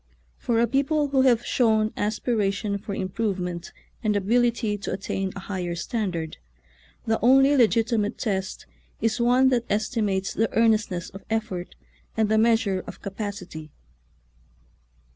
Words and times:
For 0.39 0.59
a 0.59 0.65
people 0.65 1.09
who 1.09 1.21
have 1.21 1.45
shown 1.45 1.93
aspiration 1.95 2.79
for 2.79 2.95
improvement 2.95 3.71
and 4.03 4.15
ability 4.15 4.75
to 4.79 4.91
attain 4.91 5.31
a 5.35 5.41
higher 5.41 5.75
standard, 5.75 6.37
the 7.05 7.19
only 7.21 7.49
legiti 7.51 7.99
mate 7.99 8.17
test 8.17 8.65
is 8.99 9.21
one 9.21 9.49
that 9.49 9.65
estimates 9.69 10.33
the 10.33 10.51
earnest 10.57 10.89
ness 10.89 11.11
of 11.11 11.23
effort 11.29 11.75
and 12.17 12.29
the 12.29 12.39
measure 12.39 12.83
of 12.87 13.03
capacity. 13.03 13.69